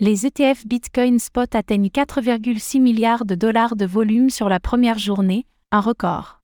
Les 0.00 0.26
ETF 0.26 0.64
Bitcoin 0.64 1.18
Spot 1.18 1.52
atteignent 1.56 1.88
4,6 1.88 2.80
milliards 2.80 3.24
de 3.24 3.34
dollars 3.34 3.74
de 3.74 3.84
volume 3.84 4.30
sur 4.30 4.48
la 4.48 4.60
première 4.60 4.96
journée, 4.96 5.44
un 5.72 5.80
record. 5.80 6.40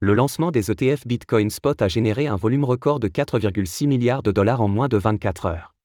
Le 0.00 0.14
lancement 0.14 0.50
des 0.50 0.72
ETF 0.72 1.06
Bitcoin 1.06 1.48
Spot 1.48 1.80
a 1.80 1.86
généré 1.86 2.26
un 2.26 2.34
volume 2.34 2.64
record 2.64 2.98
de 2.98 3.06
4,6 3.06 3.86
milliards 3.86 4.24
de 4.24 4.32
dollars 4.32 4.62
en 4.62 4.66
moins 4.66 4.88
de 4.88 4.96
24 4.96 5.46
heures. 5.46 5.76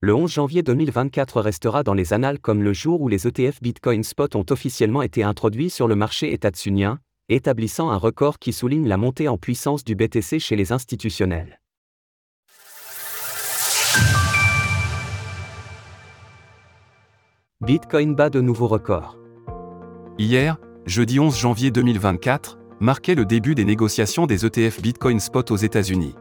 Le 0.00 0.14
11 0.14 0.30
janvier 0.30 0.62
2024 0.62 1.40
restera 1.40 1.82
dans 1.82 1.94
les 1.94 2.12
annales 2.12 2.38
comme 2.38 2.62
le 2.62 2.72
jour 2.72 3.00
où 3.00 3.08
les 3.08 3.26
ETF 3.26 3.60
Bitcoin 3.60 4.04
Spot 4.04 4.36
ont 4.36 4.46
officiellement 4.50 5.02
été 5.02 5.24
introduits 5.24 5.68
sur 5.68 5.88
le 5.88 5.96
marché 5.96 6.32
états-unien, 6.32 7.00
établissant 7.28 7.90
un 7.90 7.96
record 7.96 8.38
qui 8.38 8.52
souligne 8.52 8.86
la 8.86 8.98
montée 8.98 9.26
en 9.26 9.36
puissance 9.36 9.82
du 9.82 9.96
BTC 9.96 10.38
chez 10.38 10.54
les 10.54 10.70
institutionnels. 10.70 11.58
Bitcoin 17.68 18.14
bat 18.14 18.30
de 18.30 18.40
nouveaux 18.40 18.66
records. 18.66 19.18
Hier, 20.16 20.56
jeudi 20.86 21.20
11 21.20 21.36
janvier 21.38 21.70
2024, 21.70 22.58
marquait 22.80 23.14
le 23.14 23.26
début 23.26 23.54
des 23.54 23.66
négociations 23.66 24.24
des 24.26 24.46
ETF 24.46 24.80
Bitcoin 24.80 25.20
Spot 25.20 25.50
aux 25.50 25.56
États-Unis. 25.56 26.14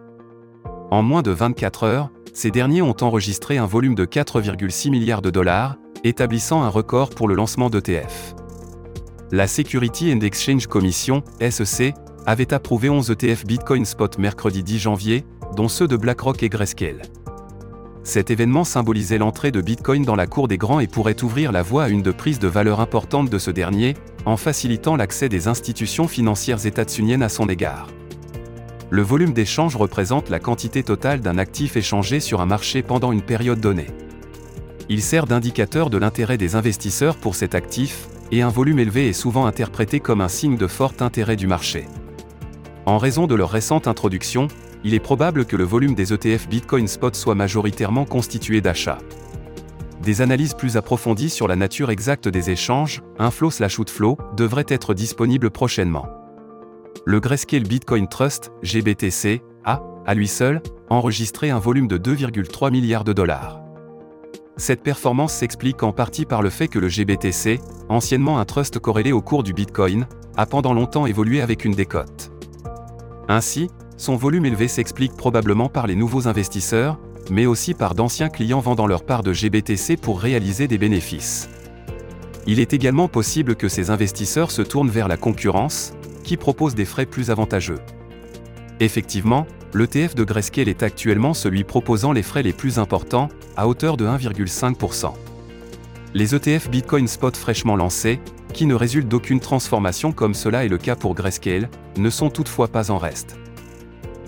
En 0.91 1.03
moins 1.03 1.21
de 1.21 1.31
24 1.31 1.83
heures, 1.85 2.09
ces 2.33 2.51
derniers 2.51 2.81
ont 2.81 2.97
enregistré 2.99 3.57
un 3.57 3.65
volume 3.65 3.95
de 3.95 4.03
4,6 4.03 4.89
milliards 4.89 5.21
de 5.21 5.29
dollars, 5.29 5.77
établissant 6.03 6.63
un 6.63 6.67
record 6.67 7.11
pour 7.11 7.29
le 7.29 7.35
lancement 7.35 7.69
d'ETF. 7.69 8.35
La 9.31 9.47
Security 9.47 10.11
and 10.11 10.19
Exchange 10.19 10.67
Commission, 10.67 11.23
SEC, 11.39 11.93
avait 12.25 12.53
approuvé 12.53 12.89
11 12.89 13.09
ETF 13.11 13.45
Bitcoin 13.45 13.85
Spot 13.85 14.17
mercredi 14.17 14.63
10 14.63 14.79
janvier, 14.79 15.25
dont 15.55 15.69
ceux 15.69 15.87
de 15.87 15.95
BlackRock 15.95 16.43
et 16.43 16.49
Grayscale. 16.49 17.03
Cet 18.07 18.31
événement 18.31 18.63
symbolisait 18.63 19.17
l'entrée 19.17 19.51
de 19.51 19.59
Bitcoin 19.59 20.03
dans 20.03 20.15
la 20.15 20.27
cour 20.27 20.47
des 20.47 20.57
grands 20.57 20.79
et 20.79 20.87
pourrait 20.87 21.21
ouvrir 21.25 21.51
la 21.51 21.61
voie 21.61 21.83
à 21.83 21.89
une 21.89 22.01
de 22.01 22.11
prise 22.11 22.39
de 22.39 22.47
valeur 22.47 22.79
importante 22.79 23.29
de 23.29 23.37
ce 23.37 23.51
dernier, 23.51 23.95
en 24.23 24.37
facilitant 24.37 24.95
l'accès 24.95 25.27
des 25.27 25.49
institutions 25.49 26.07
financières 26.07 26.65
états-uniennes 26.65 27.21
à 27.21 27.27
son 27.27 27.49
égard. 27.49 27.89
Le 28.91 29.01
volume 29.01 29.33
d'échange 29.33 29.75
représente 29.75 30.29
la 30.29 30.39
quantité 30.39 30.83
totale 30.83 31.19
d'un 31.19 31.37
actif 31.37 31.75
échangé 31.75 32.21
sur 32.21 32.39
un 32.39 32.45
marché 32.45 32.81
pendant 32.81 33.11
une 33.11 33.21
période 33.21 33.59
donnée. 33.59 33.87
Il 34.87 35.01
sert 35.01 35.25
d'indicateur 35.25 35.89
de 35.89 35.97
l'intérêt 35.97 36.37
des 36.37 36.55
investisseurs 36.55 37.17
pour 37.17 37.35
cet 37.35 37.55
actif, 37.55 38.07
et 38.31 38.41
un 38.41 38.47
volume 38.49 38.79
élevé 38.79 39.09
est 39.09 39.13
souvent 39.13 39.47
interprété 39.47 39.99
comme 39.99 40.21
un 40.21 40.29
signe 40.29 40.55
de 40.55 40.67
fort 40.67 40.93
intérêt 41.01 41.35
du 41.35 41.47
marché. 41.47 41.83
En 42.85 42.99
raison 42.99 43.27
de 43.27 43.35
leur 43.35 43.49
récente 43.49 43.85
introduction, 43.85 44.47
il 44.87 44.95
est 44.95 44.99
probable 44.99 45.45
que 45.45 45.55
le 45.55 45.63
volume 45.63 45.93
des 45.93 46.13
ETF 46.13 46.49
Bitcoin 46.49 46.87
Spot 46.87 47.15
soit 47.15 47.35
majoritairement 47.35 48.05
constitué 48.05 48.61
d'achats. 48.61 48.97
Des 50.01 50.21
analyses 50.21 50.53
plus 50.53 50.77
approfondies 50.77 51.29
sur 51.29 51.47
la 51.47 51.55
nature 51.55 51.91
exacte 51.91 52.27
des 52.27 52.49
échanges, 52.49 53.03
inflow 53.19 53.51
slash 53.51 53.77
outflow, 53.77 54.17
devraient 54.35 54.65
être 54.67 54.93
disponibles 54.93 55.51
prochainement 55.51 56.07
le 57.07 57.21
Grayscale 57.21 57.63
Bitcoin 57.63 58.09
Trust, 58.09 58.51
GBTC, 58.63 59.41
a, 59.63 59.81
à 60.05 60.13
lui 60.13 60.27
seul, 60.27 60.61
enregistré 60.89 61.49
un 61.49 61.57
volume 61.57 61.87
de 61.87 61.97
2,3 61.97 62.69
milliards 62.69 63.05
de 63.05 63.13
dollars. 63.13 63.61
Cette 64.57 64.83
performance 64.83 65.31
s'explique 65.31 65.83
en 65.83 65.93
partie 65.93 66.25
par 66.25 66.41
le 66.41 66.49
fait 66.49 66.67
que 66.67 66.79
le 66.79 66.89
GBTC, 66.89 67.61
anciennement 67.87 68.39
un 68.39 68.43
trust 68.43 68.79
corrélé 68.79 69.13
au 69.13 69.21
cours 69.21 69.43
du 69.43 69.53
Bitcoin, 69.53 70.05
a 70.35 70.45
pendant 70.45 70.73
longtemps 70.73 71.05
évolué 71.05 71.39
avec 71.39 71.63
une 71.63 71.75
décote. 71.75 72.29
Ainsi, 73.29 73.69
son 73.97 74.15
volume 74.15 74.45
élevé 74.45 74.67
s'explique 74.67 75.13
probablement 75.17 75.69
par 75.69 75.87
les 75.87 75.95
nouveaux 75.95 76.27
investisseurs, 76.27 76.99
mais 77.31 77.47
aussi 77.47 77.73
par 77.73 77.95
d'anciens 77.95 78.29
clients 78.29 78.59
vendant 78.59 78.87
leur 78.87 79.03
part 79.03 79.23
de 79.23 79.33
GBTC 79.33 79.97
pour 79.97 80.21
réaliser 80.21 80.67
des 80.67 80.77
bénéfices. 80.77 81.49
Il 82.45 82.59
est 82.59 82.73
également 82.73 83.07
possible 83.07 83.55
que 83.55 83.67
ces 83.67 83.89
investisseurs 83.89 84.51
se 84.51 84.61
tournent 84.61 84.89
vers 84.89 85.07
la 85.07 85.17
concurrence, 85.17 85.93
qui 86.23 86.37
propose 86.37 86.75
des 86.75 86.85
frais 86.85 87.05
plus 87.05 87.31
avantageux. 87.31 87.79
Effectivement, 88.79 89.47
l'ETF 89.73 90.15
de 90.15 90.23
Grayscale 90.23 90.69
est 90.69 90.83
actuellement 90.83 91.33
celui 91.33 91.63
proposant 91.63 92.11
les 92.11 92.23
frais 92.23 92.43
les 92.43 92.53
plus 92.53 92.79
importants, 92.79 93.29
à 93.57 93.67
hauteur 93.67 93.97
de 93.97 94.05
1,5%. 94.05 95.13
Les 96.13 96.35
ETF 96.35 96.69
Bitcoin 96.69 97.07
Spot 97.07 97.35
fraîchement 97.35 97.75
lancés, 97.75 98.19
qui 98.53 98.65
ne 98.65 98.75
résultent 98.75 99.09
d'aucune 99.09 99.39
transformation 99.39 100.11
comme 100.11 100.33
cela 100.33 100.63
est 100.63 100.69
le 100.69 100.77
cas 100.77 100.95
pour 100.95 101.15
Grayscale, 101.15 101.69
ne 101.97 102.09
sont 102.09 102.29
toutefois 102.29 102.67
pas 102.67 102.91
en 102.91 102.97
reste. 102.97 103.37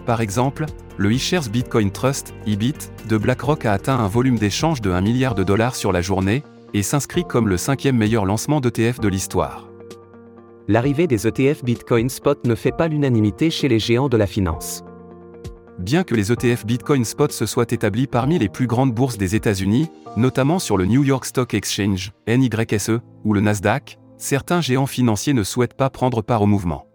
Par 0.09 0.21
exemple, 0.21 0.65
le 0.97 1.11
eShares 1.11 1.49
Bitcoin 1.49 1.91
Trust, 1.91 2.33
EBIT, 2.47 2.89
de 3.07 3.15
BlackRock 3.15 3.67
a 3.67 3.73
atteint 3.73 3.99
un 3.99 4.07
volume 4.07 4.39
d'échange 4.39 4.81
de 4.81 4.89
1 4.89 5.01
milliard 5.01 5.35
de 5.35 5.43
dollars 5.43 5.75
sur 5.75 5.91
la 5.91 6.01
journée, 6.01 6.41
et 6.73 6.81
s'inscrit 6.81 7.25
comme 7.25 7.47
le 7.47 7.57
cinquième 7.57 7.95
meilleur 7.95 8.25
lancement 8.25 8.59
d'ETF 8.59 8.99
de 8.99 9.07
l'histoire 9.07 9.69
l'arrivée 10.67 11.05
des 11.05 11.27
ETF 11.27 11.63
Bitcoin 11.63 12.09
Spot 12.09 12.43
ne 12.45 12.55
fait 12.55 12.71
pas 12.71 12.87
l'unanimité 12.87 13.51
chez 13.51 13.67
les 13.67 13.77
géants 13.77 14.09
de 14.09 14.17
la 14.17 14.25
finance. 14.25 14.83
Bien 15.77 16.03
que 16.03 16.15
les 16.15 16.31
ETF 16.31 16.65
Bitcoin 16.65 17.05
Spot 17.05 17.31
se 17.31 17.45
soient 17.45 17.65
établis 17.69 18.07
parmi 18.07 18.39
les 18.39 18.49
plus 18.49 18.65
grandes 18.65 18.93
bourses 18.93 19.17
des 19.19 19.35
États-Unis, 19.35 19.89
notamment 20.17 20.57
sur 20.57 20.77
le 20.77 20.87
New 20.87 21.03
York 21.03 21.25
Stock 21.25 21.53
Exchange, 21.53 22.13
NYSE, 22.27 22.99
ou 23.25 23.33
le 23.33 23.41
Nasdaq, 23.41 23.99
certains 24.17 24.61
géants 24.61 24.87
financiers 24.87 25.33
ne 25.33 25.43
souhaitent 25.43 25.77
pas 25.77 25.91
prendre 25.91 26.23
part 26.23 26.41
au 26.41 26.47
mouvement. 26.47 26.87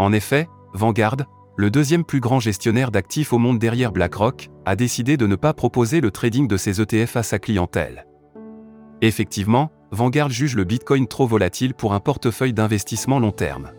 En 0.00 0.12
effet, 0.12 0.48
Vanguard, 0.74 1.18
le 1.56 1.70
deuxième 1.70 2.04
plus 2.04 2.20
grand 2.20 2.38
gestionnaire 2.38 2.90
d'actifs 2.90 3.32
au 3.32 3.38
monde 3.38 3.58
derrière 3.58 3.90
BlackRock, 3.90 4.50
a 4.66 4.76
décidé 4.76 5.16
de 5.16 5.26
ne 5.26 5.36
pas 5.36 5.54
proposer 5.54 6.02
le 6.02 6.10
trading 6.10 6.46
de 6.46 6.58
ses 6.58 6.82
ETF 6.82 7.16
à 7.16 7.22
sa 7.22 7.38
clientèle. 7.38 8.06
Effectivement, 9.00 9.70
Vanguard 9.90 10.28
juge 10.28 10.54
le 10.54 10.64
Bitcoin 10.64 11.06
trop 11.06 11.26
volatile 11.26 11.72
pour 11.72 11.94
un 11.94 12.00
portefeuille 12.00 12.52
d'investissement 12.52 13.18
long 13.18 13.30
terme. 13.30 13.70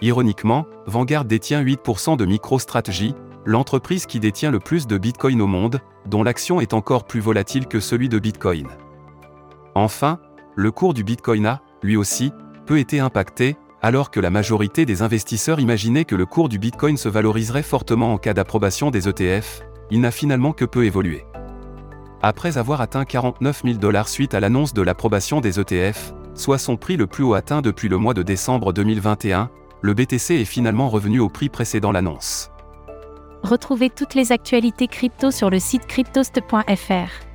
Ironiquement, 0.00 0.66
Vanguard 0.86 1.24
détient 1.24 1.62
8% 1.62 2.16
de 2.16 2.24
MicroStrategy, 2.24 3.14
l'entreprise 3.44 4.06
qui 4.06 4.20
détient 4.20 4.52
le 4.52 4.60
plus 4.60 4.86
de 4.86 4.98
Bitcoin 4.98 5.40
au 5.40 5.46
monde, 5.46 5.80
dont 6.06 6.22
l'action 6.22 6.60
est 6.60 6.74
encore 6.74 7.04
plus 7.04 7.20
volatile 7.20 7.66
que 7.66 7.80
celui 7.80 8.08
de 8.08 8.18
Bitcoin. 8.18 8.68
Enfin, 9.74 10.20
le 10.54 10.70
cours 10.70 10.94
du 10.94 11.02
Bitcoin 11.02 11.46
a, 11.46 11.62
lui 11.82 11.96
aussi, 11.96 12.32
peu 12.66 12.78
été 12.78 13.00
impacté, 13.00 13.56
alors 13.86 14.10
que 14.10 14.18
la 14.18 14.30
majorité 14.30 14.84
des 14.84 15.02
investisseurs 15.02 15.60
imaginaient 15.60 16.04
que 16.04 16.16
le 16.16 16.26
cours 16.26 16.48
du 16.48 16.58
Bitcoin 16.58 16.96
se 16.96 17.08
valoriserait 17.08 17.62
fortement 17.62 18.14
en 18.14 18.18
cas 18.18 18.34
d'approbation 18.34 18.90
des 18.90 19.08
ETF, 19.08 19.62
il 19.92 20.00
n'a 20.00 20.10
finalement 20.10 20.52
que 20.52 20.64
peu 20.64 20.86
évolué. 20.86 21.24
Après 22.20 22.58
avoir 22.58 22.80
atteint 22.80 23.04
49 23.04 23.62
000 23.64 23.78
dollars 23.78 24.08
suite 24.08 24.34
à 24.34 24.40
l'annonce 24.40 24.74
de 24.74 24.82
l'approbation 24.82 25.40
des 25.40 25.60
ETF, 25.60 26.14
soit 26.34 26.58
son 26.58 26.76
prix 26.76 26.96
le 26.96 27.06
plus 27.06 27.22
haut 27.22 27.34
atteint 27.34 27.62
depuis 27.62 27.88
le 27.88 27.96
mois 27.96 28.12
de 28.12 28.24
décembre 28.24 28.72
2021, 28.72 29.50
le 29.82 29.94
BTC 29.94 30.34
est 30.34 30.44
finalement 30.44 30.88
revenu 30.88 31.20
au 31.20 31.28
prix 31.28 31.48
précédant 31.48 31.92
l'annonce. 31.92 32.50
Retrouvez 33.44 33.90
toutes 33.90 34.14
les 34.14 34.32
actualités 34.32 34.88
crypto 34.88 35.30
sur 35.30 35.48
le 35.48 35.60
site 35.60 35.86
cryptost.fr. 35.86 37.25